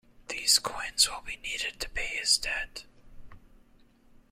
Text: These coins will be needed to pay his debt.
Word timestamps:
These 0.29 0.57
coins 0.57 1.07
will 1.07 1.21
be 1.21 1.35
needed 1.43 1.79
to 1.79 1.89
pay 1.91 2.07
his 2.17 2.35
debt. 2.39 2.85